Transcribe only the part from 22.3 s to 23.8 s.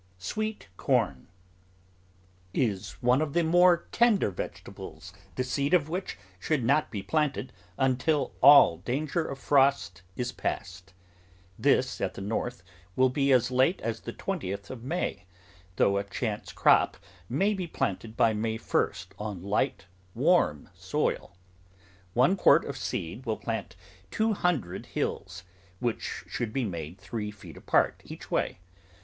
THE GROWING OF VARIOUS VEGETABLES quart of seed will plant